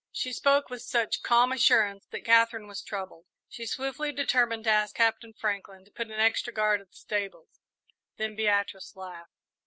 She 0.11 0.33
spoke 0.33 0.71
with 0.71 0.81
such 0.81 1.21
calm 1.21 1.51
assurance 1.51 2.07
that 2.07 2.25
Katherine 2.25 2.65
was 2.65 2.81
troubled. 2.81 3.27
She 3.47 3.67
swiftly 3.67 4.11
determined 4.11 4.63
to 4.63 4.71
ask 4.71 4.95
Captain 4.95 5.31
Franklin 5.31 5.85
to 5.85 5.91
put 5.91 6.07
an 6.07 6.19
extra 6.19 6.51
guard 6.51 6.81
at 6.81 6.89
the 6.89 6.97
stables, 6.97 7.59
then 8.17 8.35
Beatrice 8.35 8.95
laughed. 8.95 9.29